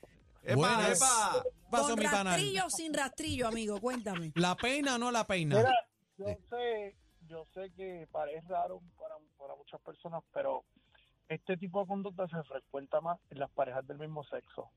Epa, 0.42 0.54
Buenas. 0.56 0.96
epa. 0.96 1.42
¿Qué 1.42 1.50
pasó, 1.70 1.88
Con 1.90 1.98
mi 1.98 2.06
rastrillo 2.06 2.66
o 2.66 2.70
sin 2.70 2.94
rastrillo, 2.94 3.48
amigo, 3.48 3.80
cuéntame. 3.80 4.32
¿La 4.36 4.56
peina 4.56 4.94
o 4.94 4.98
no 4.98 5.10
la 5.10 5.26
peina? 5.26 5.56
Mira, 5.56 5.72
yo 6.18 6.26
sé, 6.48 6.96
yo 7.28 7.44
sé 7.52 7.72
que 7.76 8.06
parece 8.12 8.46
raro 8.48 8.80
para, 8.98 9.16
para 9.38 9.54
muchas 9.56 9.80
personas, 9.80 10.22
pero 10.32 10.64
este 11.28 11.56
tipo 11.56 11.80
de 11.80 11.86
conducta 11.88 12.26
se 12.28 12.42
frecuenta 12.44 13.00
más 13.00 13.18
en 13.30 13.38
las 13.40 13.50
parejas 13.50 13.86
del 13.86 13.98
mismo 13.98 14.24
sexo. 14.24 14.70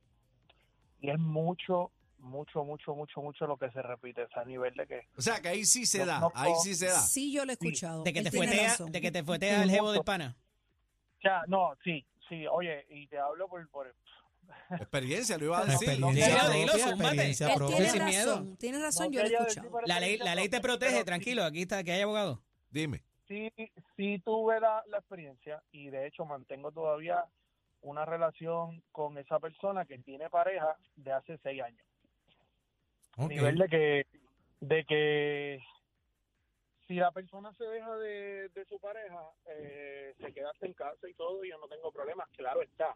Y 1.01 1.09
es 1.09 1.19
mucho, 1.19 1.91
mucho, 2.17 2.63
mucho, 2.63 2.93
mucho, 2.95 3.21
mucho 3.21 3.47
lo 3.47 3.57
que 3.57 3.69
se 3.71 3.81
repite. 3.81 4.23
O 4.23 4.29
sea, 4.29 4.41
a 4.41 4.45
nivel 4.45 4.73
de 4.75 4.87
que 4.87 5.07
O 5.17 5.21
sea, 5.21 5.41
que 5.41 5.49
ahí 5.49 5.65
sí 5.65 5.85
se 5.85 6.05
da. 6.05 6.19
no, 6.19 6.31
Ahí 6.35 6.53
sí 6.61 6.75
se 6.75 6.87
da. 6.87 6.99
Sí, 6.99 7.31
yo 7.33 7.45
lo 7.45 7.51
he 7.51 7.53
escuchado. 7.53 8.03
De 8.03 8.11
que 8.13 8.21
te 8.23 8.31
fuetea, 8.31 8.75
de 8.89 9.01
que 9.01 9.11
te 9.11 9.23
fuetea 9.23 9.63
el 9.63 9.69
jevo 9.69 9.91
del 9.91 10.03
pana. 10.03 10.35
Sea, 11.21 11.43
no, 11.47 11.73
sí, 11.83 12.05
sí, 12.29 12.45
oye, 12.47 12.85
y 12.89 13.07
te 13.07 13.17
hablo 13.19 13.47
por... 13.49 13.67
por 13.69 13.93
Experiencia, 14.71 15.37
lo 15.37 15.45
iba 15.45 15.59
a 15.59 15.65
decir. 15.65 15.89
experiencia 15.89 16.49
Dilo, 16.49 16.73
experiencia 16.73 17.47
Él 17.49 17.55
propia. 17.55 17.75
tiene 17.77 17.91
sin 17.91 18.05
miedo. 18.05 18.31
razón, 18.31 18.57
tiene 18.57 18.79
razón, 18.79 19.05
no 19.07 19.11
yo 19.11 19.21
lo 19.21 19.27
he 19.27 19.33
escuchado. 19.33 19.69
La 19.85 19.99
ley, 19.99 20.17
la 20.17 20.33
ley 20.35 20.49
te 20.49 20.59
protege, 20.59 21.03
tranquilo, 21.03 21.43
aquí 21.43 21.61
está, 21.61 21.83
que 21.83 21.91
hay 21.91 22.01
abogado. 22.01 22.41
Dime. 22.71 23.03
Sí, 23.29 23.51
sí, 23.95 24.19
tuve 24.25 24.59
la, 24.59 24.83
la 24.87 24.97
experiencia 24.97 25.61
y 25.71 25.91
de 25.91 26.07
hecho 26.07 26.25
mantengo 26.25 26.71
todavía 26.71 27.25
una 27.81 28.03
relación 28.03 28.81
con 28.91 29.19
esa 29.19 29.39
persona 29.39 29.85
que 29.85 29.99
tiene 29.99 30.31
pareja 30.31 30.75
de 30.95 31.13
hace 31.13 31.37
seis 31.37 31.61
años. 31.61 31.85
A 33.17 33.25
Ok. 33.25 33.29
nivel 33.29 33.57
de 33.59 33.67
que, 33.69 34.07
de 34.61 34.83
que 34.85 35.59
si 36.87 36.95
la 36.95 37.11
persona 37.11 37.53
se 37.53 37.65
deja 37.65 37.95
de, 37.97 38.49
de 38.49 38.65
su 38.65 38.79
pareja, 38.79 39.21
eh, 39.45 40.15
se 40.19 40.33
queda 40.33 40.49
hasta 40.49 40.65
en 40.65 40.73
casa 40.73 41.07
y 41.07 41.13
todo, 41.13 41.45
y 41.45 41.49
yo 41.49 41.59
no 41.59 41.67
tengo 41.67 41.91
problemas, 41.91 42.27
claro 42.31 42.63
está. 42.63 42.95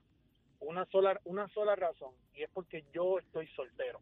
Una 0.59 0.85
sola, 0.87 1.21
una 1.25 1.47
sola 1.49 1.75
razón, 1.75 2.15
y 2.33 2.41
es 2.41 2.49
porque 2.49 2.85
yo 2.91 3.19
estoy 3.19 3.47
soltero. 3.49 4.01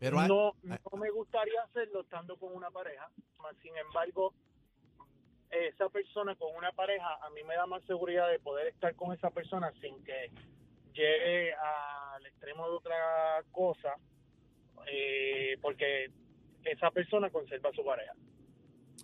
Pero 0.00 0.18
hay- 0.18 0.26
no, 0.28 0.54
no 0.64 0.98
me 0.98 1.10
gustaría 1.10 1.62
hacerlo 1.62 2.00
estando 2.00 2.36
con 2.36 2.52
una 2.52 2.72
pareja, 2.72 3.08
más 3.38 3.56
sin 3.58 3.76
embargo, 3.76 4.34
esa 5.52 5.88
persona 5.90 6.34
con 6.36 6.54
una 6.56 6.72
pareja 6.72 7.06
a 7.22 7.30
mí 7.30 7.42
me 7.44 7.54
da 7.54 7.66
más 7.66 7.82
seguridad 7.84 8.28
de 8.30 8.38
poder 8.40 8.68
estar 8.68 8.94
con 8.96 9.12
esa 9.12 9.30
persona 9.30 9.70
sin 9.80 10.02
que 10.04 10.30
llegue 10.94 11.52
al 11.54 12.26
extremo 12.26 12.68
de 12.68 12.74
otra 12.76 13.42
cosa, 13.52 13.94
eh, 14.90 15.56
porque 15.60 16.10
esa 16.64 16.90
persona 16.90 17.30
conserva 17.30 17.70
a 17.70 17.72
su 17.72 17.84
pareja. 17.84 18.12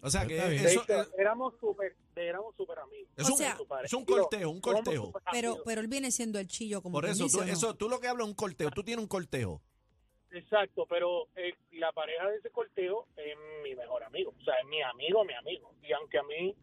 o 0.02 0.10
sea, 0.10 0.26
que 0.26 0.36
eso 0.56 0.82
hecho, 0.82 1.00
es, 1.02 1.08
éramos 1.18 1.54
súper 1.60 1.94
éramos 2.16 2.54
super 2.56 2.78
amigos. 2.78 3.10
es 3.16 3.28
O 3.28 3.32
un, 3.32 3.38
sea- 3.38 3.56
es 3.84 3.92
un 3.92 4.04
Digo, 4.04 4.18
cortejo, 4.18 4.50
un 4.50 4.60
súper 4.60 5.22
Pero, 5.30 5.56
pero 5.64 5.80
él 5.80 5.88
viene 5.88 6.10
siendo 6.10 6.38
el 6.38 6.46
chillo, 6.48 6.82
como 6.82 6.94
Por 6.94 7.06
eso, 7.06 7.24
dice, 7.24 7.36
tú, 7.36 7.42
¿o 7.42 7.46
no? 7.46 7.52
eso, 7.52 7.74
tú 7.76 7.88
lo 7.88 8.00
que 8.00 8.08
hablas 8.08 8.24
es 8.26 8.30
un 8.30 8.34
cortejo. 8.36 8.70
Tú 8.70 8.82
tienes 8.82 9.02
un 9.02 9.08
cortejo. 9.08 9.62
Exacto, 10.30 10.84
pero 10.86 11.28
eh, 11.36 11.54
la 11.72 11.90
pareja 11.92 12.28
de 12.28 12.36
ese 12.36 12.50
cortejo 12.50 13.06
es 13.16 13.34
mi 13.62 13.74
mejor 13.74 14.02
amigo. 14.04 14.34
O 14.38 14.44
sea, 14.44 14.54
es 14.60 14.66
mi 14.66 14.82
amigo, 14.82 15.24
mi 15.24 15.34
amigo. 15.34 15.72
Y 15.82 15.92
aunque 15.92 16.18
a 16.18 16.22
mí... 16.24 16.54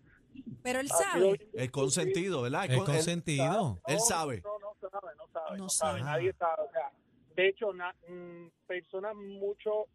Pero 0.61 0.79
él 0.81 0.87
sido- 0.87 0.99
sabe. 0.99 1.49
El 1.53 1.71
consentido, 1.71 2.41
¿verdad? 2.43 2.65
El 2.65 2.77
con- 2.77 2.79
el- 2.89 2.95
consentido. 2.95 3.79
Él 3.87 3.95
No, 3.97 4.05
sabe. 4.05 4.41
No, 4.41 4.59
no 4.59 4.75
sabe, 4.89 5.15
no 5.17 5.27
sabe, 5.31 5.51
No 5.51 5.57
no, 5.63 5.69
sabe. 5.69 5.99
sabe, 5.99 6.11
nadie 6.11 6.33
sabe. 6.33 6.61
O 6.67 6.71
sea, 6.71 6.91
de 7.35 7.47
hecho, 7.47 7.73
na- 7.73 7.95
mm, 8.07 8.47
personas 8.67 9.15
mucho, 9.15 9.87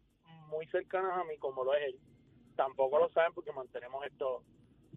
muy 0.49 0.65
cercanas 0.67 1.17
a 1.17 1.23
mí, 1.23 1.37
como 1.37 1.63
lo 1.63 1.73
es 1.75 1.83
él, 1.87 1.99
tampoco 2.55 2.99
lo 2.99 3.09
saben 3.11 3.33
porque 3.33 3.51
mantenemos 3.53 4.05
esto 4.05 4.43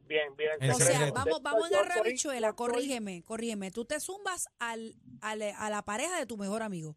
bien, 0.06 0.34
bien 0.36 0.50
En 0.60 0.70
O 0.72 0.74
sea, 0.74 1.10
vamos, 1.12 1.42
vamos 1.42 1.66
en 1.66 1.72
Yo 1.72 1.78
agarrar 1.78 1.98
soy- 1.98 2.12
bichuela, 2.12 2.48
yo 2.48 2.50
soy- 2.50 2.56
corrígeme, 2.56 3.22
corrígeme. 3.22 3.70
Tú 3.70 3.84
te 3.84 4.00
zumbas 4.00 4.48
al, 4.58 4.94
al- 5.20 5.42
a 5.42 5.70
la 5.70 5.82
pareja 5.82 6.18
de 6.18 6.26
tu 6.26 6.36
mejor 6.36 6.62
amigo. 6.62 6.96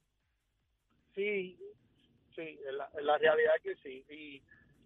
Sí, 1.15 1.57
sí, 2.38 2.58
la, 3.01 3.17
realidad 3.17 3.51
es 3.58 3.63
que 3.63 3.75
sí. 3.84 4.06
Y 4.13 4.41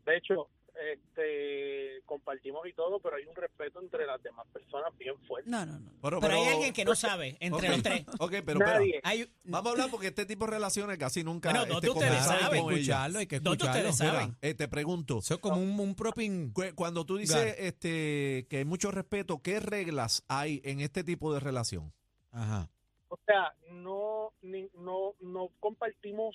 de 0.05 0.17
hecho, 0.17 0.47
este 0.93 2.01
compartimos 2.05 2.65
y 2.67 2.73
todo, 2.73 2.99
pero 2.99 3.17
hay 3.17 3.25
un 3.25 3.35
respeto 3.35 3.81
entre 3.81 4.05
las 4.05 4.21
demás 4.23 4.47
personas 4.53 4.97
bien 4.97 5.15
fuerte. 5.27 5.49
No, 5.49 5.65
no, 5.65 5.79
no. 5.79 5.91
Pero, 6.01 6.19
Pero 6.21 6.33
hay 6.33 6.47
alguien 6.47 6.73
que 6.73 6.85
no 6.85 6.95
sabe, 6.95 7.35
entre 7.39 7.69
los 7.69 7.83
tres. 7.83 8.05
Ok, 8.19 8.33
pero. 8.45 8.59
Hay, 9.03 9.29
Vamos 9.43 9.67
a 9.67 9.71
hablar 9.71 9.91
porque 9.91 10.07
este 10.07 10.25
tipo 10.25 10.45
de 10.45 10.51
relaciones 10.51 10.97
casi 10.97 11.23
nunca 11.23 11.51
dos 11.53 11.67
este, 11.67 11.81
de 11.87 11.89
ustedes 11.91 12.23
saben. 12.25 12.69
escucharlo, 12.69 13.19
hay 13.19 13.27
que 13.27 13.35
escucharlo. 13.35 13.69
ustedes 13.89 13.99
Mira, 13.99 14.11
saben. 14.13 14.37
eh, 14.41 14.53
te 14.53 14.67
pregunto, 14.67 15.19
Eso 15.19 15.35
es 15.35 15.39
como 15.41 15.57
un, 15.61 15.79
un 15.79 15.93
propin. 15.95 16.51
cu- 16.53 16.73
cuando 16.75 17.05
tú 17.05 17.17
dices 17.17 17.35
Claro. 17.35 17.51
este, 17.57 18.47
que 18.49 18.57
hay 18.57 18.65
mucho 18.65 18.91
respeto, 18.91 19.41
¿qué 19.41 19.59
reglas 19.59 20.23
hay 20.29 20.61
en 20.63 20.79
este 20.79 21.03
tipo 21.03 21.33
de 21.33 21.39
relación? 21.41 21.91
Ajá. 22.31 22.69
O 23.09 23.19
sea, 23.25 23.53
no, 23.71 24.31
ni- 24.41 24.69
no, 24.75 25.15
no 25.19 25.49
compartimos 25.59 26.33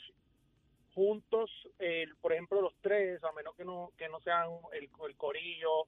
juntos, 0.96 1.50
el, 1.78 2.16
por 2.16 2.32
ejemplo, 2.32 2.62
los 2.62 2.72
tres, 2.80 3.22
a 3.22 3.30
menos 3.32 3.54
que 3.54 3.66
no, 3.66 3.92
que 3.98 4.08
no 4.08 4.18
sean 4.22 4.48
el, 4.72 4.88
el 5.06 5.16
corillo, 5.16 5.86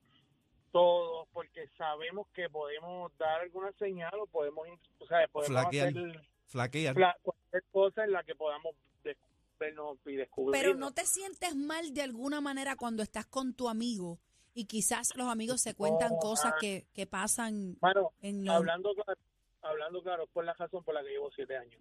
todos, 0.71 1.27
porque 1.33 1.67
sabemos 1.79 2.29
que 2.35 2.51
podemos 2.51 3.11
dar 3.17 3.41
alguna 3.41 3.73
señal 3.79 4.13
o 4.21 4.27
podemos, 4.27 4.69
o 4.99 5.07
sea, 5.07 5.27
podemos 5.29 5.63
Flaquear. 5.63 5.89
hacer 5.89 6.21
Flaquear. 6.49 6.95
fla- 6.95 7.17
cualquier 7.23 7.65
cosa 7.73 8.05
en 8.05 8.13
la 8.13 8.23
que 8.23 8.35
podamos 8.35 8.75
vernos 9.59 9.99
y 10.07 10.15
descubrir. 10.15 10.53
Pero 10.61 10.75
no 10.77 10.93
te 10.93 11.05
sientes 11.07 11.57
mal 11.57 11.93
de 11.95 12.03
alguna 12.03 12.41
manera 12.43 12.77
cuando 12.77 13.03
estás 13.03 13.27
con 13.27 13.55
tu 13.55 13.69
amigo 13.69 14.21
y 14.55 14.67
quizás 14.67 15.17
los 15.17 15.27
amigos 15.29 15.63
se 15.63 15.75
cuentan 15.75 16.13
No, 16.13 16.19
cosas 16.19 16.53
ah. 16.55 16.59
que, 16.61 16.87
que 16.93 17.07
pasan 17.07 17.77
Bueno, 17.81 18.13
en 18.21 18.49
hablando 18.49 18.95
claro, 18.95 19.19
hablando 19.63 20.03
claro, 20.03 20.25
es 20.25 20.31
por 20.31 20.45
la 20.45 20.53
razón 20.53 20.85
por 20.85 20.95
la 20.95 21.03
que 21.03 21.09
llevo 21.09 21.31
siete 21.35 21.57
años. 21.57 21.81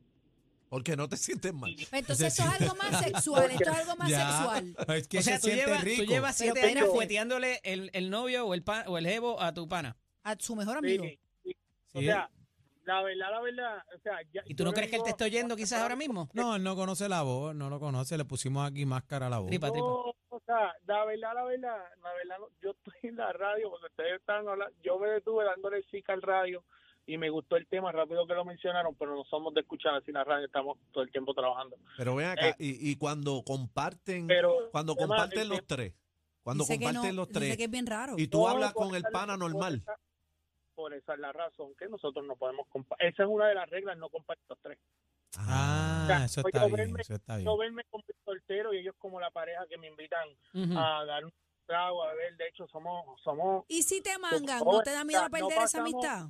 Porque 0.70 0.96
no 0.98 1.08
te 1.08 1.16
sientes 1.18 1.54
mal. 1.54 1.76
Entonces 1.92 2.38
esto 2.38 2.44
es 2.52 2.62
algo 2.62 2.76
más 2.76 3.04
sexual, 3.04 3.52
esto 3.52 3.70
es 3.72 3.78
algo 3.78 3.96
más 3.96 4.10
Ya. 4.10 4.32
sexual. 4.32 4.76
Es 4.98 5.08
que 5.08 5.20
o 5.20 5.22
sea, 5.22 5.40
se 5.40 5.50
tú 5.66 5.72
rico. 5.84 6.04
tú 6.04 6.10
llevas 6.10 6.38
Pero 6.38 6.54
siete 6.54 6.68
años 6.70 6.90
fueteándole 6.90 7.60
el, 7.64 7.90
el 7.94 8.10
novio 8.10 8.46
o 8.46 8.54
el, 8.54 8.64
pa- 8.64 8.84
o 8.88 8.98
el 8.98 9.08
jevo 9.08 9.42
a 9.42 9.54
tu 9.54 9.68
pana. 9.68 9.96
A 10.24 10.36
su 10.40 10.56
mejor 10.56 10.78
amigo. 10.78 11.04
sí. 11.06 11.20
Sí, 11.44 11.56
O 11.94 12.02
sea, 12.02 12.30
La 12.84 13.02
verdad, 13.02 13.32
la 13.32 13.42
verdad, 13.42 13.84
o 13.96 14.00
sea, 14.00 14.18
ya, 14.34 14.42
¿Y 14.46 14.56
tú 14.56 14.64
no 14.66 14.74
crees 14.74 14.90
que 14.90 14.98
él 14.98 15.04
te 15.04 15.10
está 15.10 15.26
oyendo 15.26 15.56
quizás 15.56 15.82
ahora 15.82 15.96
mismo? 15.96 16.30
No, 16.34 16.56
él 16.58 16.64
no 16.64 16.76
conoce 16.76 17.08
la 17.10 17.22
voz, 17.22 17.56
no 17.56 17.70
lo 17.70 17.80
conoce, 17.80 18.18
le 18.18 18.26
pusimos 18.26 18.70
aquí 18.70 18.86
máscara 18.86 19.28
a 19.28 19.30
la 19.30 19.40
voz. 19.40 19.48
Tripa, 19.48 19.72
tripa. 19.72 19.86
No, 19.88 20.14
o 20.30 20.42
sea, 20.46 20.74
la 20.86 21.06
verdad, 21.06 21.34
la 21.34 21.44
verdad, 21.46 21.78
la 22.04 22.14
verdad, 22.14 22.38
yo 22.62 22.72
estoy 22.72 23.10
en 23.10 23.16
la 23.16 23.32
radio, 23.34 23.70
porque 23.70 23.88
ustedes 23.88 24.20
están 24.20 24.48
hablando, 24.48 24.76
yo 24.84 25.00
me 25.00 25.08
detuve 25.10 25.46
dándole 25.46 25.84
chica 25.86 26.12
al 26.14 26.22
radio 26.22 26.64
y 27.08 27.18
me 27.18 27.30
gustó 27.30 27.56
el 27.56 27.66
tema 27.68 27.92
rápido 27.92 28.28
que 28.28 28.34
lo 28.36 28.46
mencionaron, 28.46 28.94
pero 28.96 29.16
no 29.16 29.24
somos 29.24 29.54
de 29.54 29.62
escuchar 29.62 29.96
así 29.96 30.12
la 30.12 30.24
radio, 30.24 30.46
estamos 30.46 30.78
todo 30.92 31.04
el 31.04 31.12
tiempo 31.12 31.34
trabajando. 31.34 31.78
Pero 31.98 32.16
ven 32.16 32.28
acá, 32.28 32.50
Eh, 32.50 32.56
y, 32.60 32.92
y 32.92 32.96
cuando 32.98 33.42
comparten, 33.44 34.28
Pero 34.28 34.70
cuando 34.72 34.92
el 34.94 35.00
comparten 35.00 35.40
el 35.40 35.48
los 35.50 35.66
tres, 35.66 35.94
cuando 36.44 36.66
comparten 36.66 37.16
no, 37.16 37.22
los 37.24 37.30
tres, 37.30 37.58
que 37.58 37.64
es 37.64 37.72
bien 37.72 37.88
raro. 37.88 38.14
y 38.18 38.28
tú 38.28 38.42
No, 38.42 38.50
hablas 38.50 38.74
con 38.74 38.94
el 38.94 39.04
pana 39.04 39.34
por 39.38 39.50
normal. 39.50 39.76
esa- 39.82 39.96
Por 40.76 40.94
esa 40.94 41.14
es 41.16 41.20
la 41.20 41.32
razón 41.34 41.74
que 41.80 41.88
nosotros 41.88 42.24
no 42.28 42.36
podemos 42.36 42.68
compartir. 42.68 43.08
Esa 43.08 43.24
es 43.24 43.30
una 43.30 43.48
de 43.48 43.56
las 43.56 43.68
reglas, 43.70 43.98
no 43.98 44.10
compartir 44.10 44.46
los 44.48 44.60
tres. 44.62 44.78
Ah, 45.38 46.02
O 46.04 46.08
sea, 46.08 46.26
eso 46.26 46.42
oye, 46.42 46.50
está 46.54 46.66
bien, 46.68 46.78
verme- 46.94 47.02
eso 47.02 47.16
está 47.16 47.36
bien. 47.38 47.46
Yo 47.46 47.58
verme 47.58 47.84
como 47.90 48.04
soltero 48.24 48.74
y 48.74 48.78
ellos 48.80 48.96
como 49.00 49.20
la 49.20 49.32
pareja 49.32 49.66
que 49.68 49.78
me 49.78 49.88
invitan 49.88 50.28
a 50.78 51.04
dar 51.06 51.26
un 51.26 51.34
trago, 51.66 52.04
a 52.04 52.10
beber. 52.14 52.38
De 52.38 52.48
hecho, 52.50 52.68
somos, 52.68 53.20
somos, 53.24 53.66
¿Y 53.68 53.82
si 53.84 54.02
te 54.02 54.18
mangan? 54.20 54.64
¿No 54.64 54.82
te 54.84 54.92
da 54.92 55.04
miedo 55.04 55.22
o 55.22 55.28
sea, 55.30 55.40
no 55.40 55.48
perder 55.48 55.64
esa 55.64 55.82
amistad? 55.82 56.28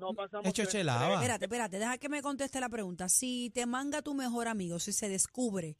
No 0.00 0.14
pasamos. 0.14 0.46
Hecho 0.46 0.62
tres- 0.62 0.72
chelaba. 0.72 1.00
tres- 1.06 1.14
Espérate, 1.18 1.44
espérate, 1.44 1.78
deja 1.78 1.98
que 1.98 2.08
me 2.08 2.22
conteste 2.22 2.58
la 2.60 2.68
pregunta. 2.68 3.08
Si 3.08 3.50
te 3.54 3.66
manga 3.66 4.02
tu 4.02 4.14
mejor 4.14 4.48
amigo, 4.48 4.78
si 4.78 4.92
se 4.92 5.08
descubre 5.08 5.76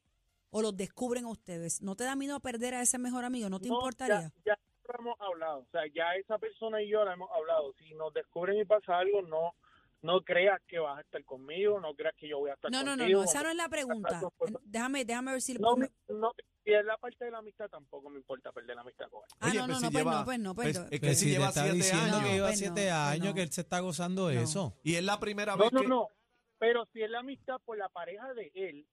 o 0.51 0.63
los 0.63 0.77
descubren 0.77 1.25
a 1.25 1.29
ustedes, 1.31 1.81
¿no 1.83 1.97
te 1.97 2.05
da 2.05 2.15
miedo 2.17 2.39
perder 2.41 2.75
a 2.75 2.83
ese 2.83 2.99
mejor 2.99 3.25
amigo? 3.25 3.49
¿No 3.49 3.59
te 3.61 3.69
No, 3.69 3.75
importaría? 3.77 4.33
Ya, 4.45 4.55
ya 4.55 4.59
lo 4.93 4.99
hemos 5.01 5.21
hablado, 5.21 5.59
o 5.61 5.67
sea, 5.73 5.83
ya 5.95 6.15
esa 6.21 6.39
persona 6.39 6.83
y 6.83 6.89
yo 6.91 7.05
la 7.05 7.15
hemos 7.15 7.31
hablado. 7.33 7.73
Si 7.79 7.95
nos 7.95 8.13
descubren 8.15 8.59
y 8.61 8.65
pasa 8.65 8.99
algo, 8.99 9.23
no 9.23 9.55
no 10.03 10.23
creas 10.23 10.59
que 10.67 10.79
vas 10.79 10.97
a 10.97 11.03
estar 11.03 11.23
conmigo, 11.27 11.79
no 11.79 11.95
creas 11.95 12.15
que 12.17 12.27
yo 12.27 12.39
voy 12.39 12.49
a 12.49 12.55
estar 12.55 12.71
No, 12.71 12.79
no, 12.83 12.97
no, 12.97 13.03
contigo. 13.03 13.21
no, 13.21 13.25
esa 13.27 13.43
no 13.43 13.51
es 13.51 13.57
la 13.57 13.69
pregunta. 13.69 14.19
no, 14.23 14.33
Déjame, 14.65 15.05
déjame 15.05 15.33
ver 15.33 15.43
si... 15.43 15.53
No, 15.59 15.77
me- 15.77 15.91
no, 16.09 16.33
si 16.71 16.77
es 16.77 16.85
la 16.85 16.97
parte 16.99 17.25
de 17.25 17.31
la 17.31 17.39
amistad, 17.39 17.69
tampoco 17.69 18.09
me 18.11 18.17
importa 18.19 18.53
perder 18.53 18.77
la 18.77 18.83
amistad 18.83 19.09
con 19.11 19.23
él. 19.23 19.29
ah, 19.41 19.47
Oye, 19.49 19.59
no, 19.59 19.67
pues 19.67 19.69
no, 19.69 19.75
si 19.79 19.85
no, 19.85 19.91
pues 19.91 20.05
lleva- 20.05 20.19
no, 20.19 20.25
pues 20.25 20.39
no, 20.39 20.55
pues 20.55 20.67
pues, 20.67 20.79
no. 20.79 20.85
es 20.85 20.91
que 20.91 21.01
Que 21.01 21.15
si 21.15 21.17
si 21.17 21.25
te 21.27 21.31
lleva 21.33 21.49
está 21.49 21.63
siete 21.63 21.77
diciendo 21.77 22.05
años. 22.17 22.21
que 22.29 22.33
lleva 22.35 22.47
pues 22.49 22.57
no, 22.61 22.67
siete 22.67 22.81
pues 22.83 22.93
años, 22.93 23.27
no. 23.27 23.35
que 23.35 23.43
él 23.43 23.53
se 23.53 23.61
está 23.63 23.81
gozando 23.81 24.23
No. 24.23 24.31
eso. 24.31 24.79
Y 24.85 24.95
es 24.95 25.05
la 25.05 25.19
primera 25.21 25.57
No, 25.57 25.63
vez 25.65 25.73
no, 25.73 25.81
que... 25.83 25.89
no. 25.89 26.09
Pero 26.59 26.87
si 26.93 27.03
es 27.03 27.11
la 27.11 27.21
amistad 27.21 27.57
por 27.65 27.77
la 27.79 27.89
pareja 27.89 28.33
de 28.35 28.53
él, 28.55 28.87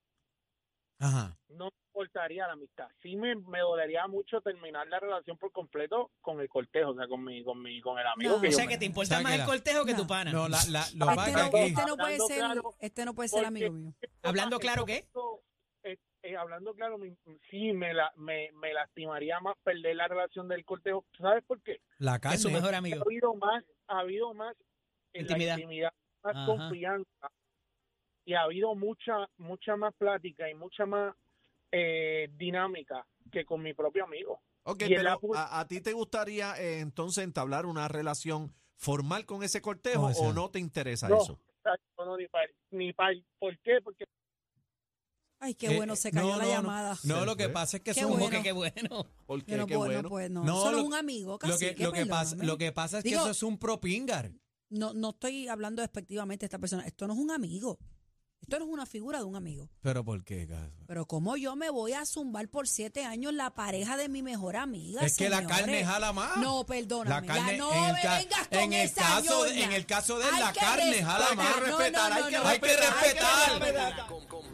Ajá. 1.00 1.38
no 1.50 1.66
me 1.66 1.72
importaría 1.90 2.48
la 2.48 2.54
amistad. 2.54 2.88
Sí 3.04 3.16
me, 3.16 3.36
me 3.36 3.60
dolería 3.60 4.08
mucho 4.08 4.42
terminar 4.42 4.88
la 4.88 5.00
relación 5.00 5.38
por 5.38 5.52
completo 5.52 6.10
con 6.22 6.40
el 6.40 6.50
cortejo, 6.50 6.92
o 6.92 6.96
sea, 6.96 7.08
con 7.08 7.24
mi, 7.24 7.44
con 7.44 7.62
mi, 7.62 7.80
con 7.82 8.00
el 8.00 8.08
amigo 8.08 8.36
No. 8.36 8.42
que 8.42 8.48
O 8.48 8.52
yo 8.52 8.56
sea 8.56 8.66
me- 8.66 8.72
que 8.72 8.78
te 8.80 8.86
importa 8.86 9.16
O 9.16 9.18
sea, 9.18 9.22
más 9.22 9.32
que 9.32 9.36
el 9.36 9.40
la- 9.42 9.46
cortejo 9.46 9.86
que 9.86 9.92
No. 9.94 9.98
tu 10.00 10.08
pana. 10.08 10.32
No, 10.32 10.48
la, 10.48 10.58
la, 10.70 10.86
lo 10.96 11.10
Este 11.12 11.30
es 11.30 11.36
no, 11.36 11.52
que 11.52 11.66
este 11.66 11.86
no 11.86 11.98
puede 11.98 12.14
Hablando 12.16 12.28
ser, 12.28 12.38
claro, 12.40 12.76
este 12.80 13.06
no 13.06 13.14
puede 13.14 13.30
ser 13.30 13.38
porque- 13.44 13.48
amigo 13.48 13.74
mío. 13.74 13.94
Hablando 14.24 14.60
claro, 14.60 14.86
¿qué? 14.86 15.08
Eh, 16.28 16.36
hablando 16.36 16.74
claro, 16.74 16.98
me- 16.98 17.16
sí 17.50 17.72
me, 17.72 17.94
la, 17.94 18.12
me, 18.18 18.52
me 18.52 18.74
lastimaría 18.74 19.40
más 19.40 19.56
perder 19.64 19.96
la 19.96 20.10
relación 20.10 20.50
del 20.50 20.66
cortejo. 20.66 21.06
¿Sabes 21.18 21.42
por 21.46 21.62
qué? 21.62 21.80
la 22.00 22.20
Es 22.34 22.42
su 22.42 22.52
mejor 22.52 22.76
Ha 22.76 22.80
amigo. 22.80 23.02
habido 23.06 23.34
más, 23.36 23.64
ha 23.88 24.00
habido 24.00 24.34
más 24.34 24.54
en 25.14 25.22
Intimidad. 25.22 25.56
la 25.56 25.62
intimidad, 25.62 25.94
más 26.24 26.36
Ajá. 26.36 26.46
confianza 26.46 27.32
y 28.26 28.34
ha 28.34 28.42
habido 28.42 28.76
mucha, 28.76 29.30
mucha 29.38 29.78
más 29.78 29.94
plática 29.96 30.50
y 30.50 30.54
mucha 30.54 30.86
más 30.86 31.16
eh, 31.72 32.28
dinámica 32.34 33.08
que 33.32 33.46
con 33.46 33.62
mi 33.64 33.74
propio 33.74 34.04
amigo. 34.04 34.42
Ok, 34.64 34.84
Y 34.86 34.96
pero 34.96 35.18
a, 35.34 35.60
a 35.62 35.68
ti 35.70 35.80
te 35.80 35.94
gustaría 35.94 36.60
eh, 36.62 36.82
entonces 36.82 37.24
entablar 37.24 37.66
una 37.66 37.88
relación 37.88 38.54
formal 38.76 39.26
con 39.26 39.44
ese 39.44 39.62
cortejo 39.62 40.08
o 40.08 40.34
no 40.34 40.52
te 40.52 40.60
interesa 40.60 41.08
No, 41.08 41.22
eso? 41.22 41.40
no, 42.00 42.18
ni 42.18 42.28
para, 42.28 42.48
ni 42.72 42.92
para, 42.92 43.16
¿por 43.40 43.58
qué? 43.60 43.80
Porque 43.82 44.04
Ay, 45.40 45.54
qué 45.54 45.68
Eh, 45.68 45.76
bueno, 45.76 45.96
se 45.96 46.12
cayó 46.12 46.28
no, 46.32 46.38
la 46.38 46.44
no, 46.44 46.50
no. 46.50 46.56
llamada. 46.56 46.98
No, 47.04 47.24
lo 47.26 47.36
que 47.36 47.48
pasa 47.50 47.78
es 47.78 47.84
que 47.84 47.94
Qué 47.94 48.02
son 48.02 48.12
bueno. 48.12 48.30
que 48.30 48.42
qué 48.44 48.52
bueno. 48.52 49.06
Porque 49.28 49.56
no 49.56 49.68
qué 49.68 49.76
puedo, 49.76 49.90
bueno. 49.92 50.02
no 50.04 50.10
puedo, 50.10 50.30
no. 50.30 50.44
No, 50.44 50.62
Solo 50.64 50.78
lo- 50.78 50.86
un 50.86 50.94
amigo, 50.96 51.34
lo 51.34 51.38
casi. 51.40 51.74
que, 51.76 51.84
lo 51.84 51.92
que 51.92 52.06
pasa, 52.08 52.36
lo 52.38 52.58
que 52.58 52.72
pasa 52.72 52.98
es 53.00 53.04
que 53.04 53.12
eso 53.12 53.30
es 53.30 53.44
un 53.44 53.58
propingar. 53.60 54.32
No, 54.70 54.94
no 54.94 55.12
estoy 55.12 55.48
hablando 55.48 55.82
despectivamente 55.82 56.42
de 56.42 56.48
esta 56.48 56.60
persona. 56.60 56.84
Esto 56.88 57.08
no 57.08 57.14
es 57.14 57.20
un 57.20 57.32
amigo. 57.32 57.78
Esto 58.42 58.60
no 58.60 58.66
es 58.66 58.72
una 58.72 58.86
figura 58.86 59.18
de 59.18 59.24
un 59.26 59.36
amigo. 59.36 59.68
Pero 59.82 60.06
¿por 60.06 60.24
qué? 60.24 60.46
Cas? 60.48 60.70
Pero 60.88 61.06
¿cómo 61.08 61.36
yo 61.38 61.56
me 61.56 61.70
voy 61.72 61.94
a 61.94 62.06
zumbar 62.06 62.48
por 62.50 62.68
siete 62.68 63.04
años 63.04 63.34
la 63.34 63.54
pareja 63.56 63.98
de 63.98 64.10
mi 64.10 64.22
mejor 64.22 64.56
amiga? 64.58 65.02
Es 65.02 65.18
que 65.18 65.28
la 65.28 65.46
carne 65.46 65.84
jala 65.84 66.14
más. 66.14 66.38
No, 66.38 66.66
perdóname. 66.66 67.28
La 67.28 67.34
carne, 67.34 67.58
no 67.58 67.72
en 67.74 67.84
el 67.86 67.94
me 67.94 68.02
vengas 68.04 68.48
con 68.48 68.60
en 68.60 68.74
el 68.74 68.86
esa 68.86 69.02
caso 69.02 69.46
en 69.48 69.72
el 69.72 69.86
caso 69.86 70.20
de 70.20 70.26
Hay 70.26 70.40
la 70.40 70.54
que 70.54 70.60
carne 70.60 70.84
respetar. 70.86 71.10
jala 71.12 71.36
más. 71.36 71.56
No, 71.56 71.68
no, 71.68 71.78
no, 71.80 72.10
no, 72.30 72.30
no. 72.44 72.48
Hay 72.48 72.60
que 72.60 72.68
respetar. 72.78 74.08